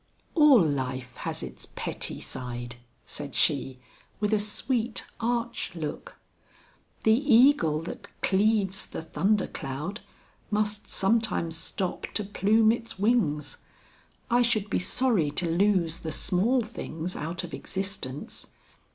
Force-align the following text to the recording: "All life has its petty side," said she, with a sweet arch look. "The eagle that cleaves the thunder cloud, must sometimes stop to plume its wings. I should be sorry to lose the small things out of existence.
"All 0.33 0.59
life 0.59 1.15
has 1.17 1.43
its 1.43 1.67
petty 1.75 2.19
side," 2.19 2.77
said 3.05 3.35
she, 3.35 3.77
with 4.19 4.33
a 4.33 4.39
sweet 4.39 5.05
arch 5.19 5.75
look. 5.75 6.15
"The 7.03 7.11
eagle 7.13 7.83
that 7.83 8.07
cleaves 8.23 8.87
the 8.87 9.03
thunder 9.03 9.45
cloud, 9.45 9.99
must 10.49 10.87
sometimes 10.87 11.55
stop 11.55 12.07
to 12.15 12.23
plume 12.23 12.71
its 12.71 12.97
wings. 12.97 13.57
I 14.27 14.41
should 14.41 14.71
be 14.71 14.79
sorry 14.79 15.29
to 15.29 15.47
lose 15.47 15.99
the 15.99 16.11
small 16.11 16.61
things 16.63 17.15
out 17.15 17.43
of 17.43 17.53
existence. 17.53 18.47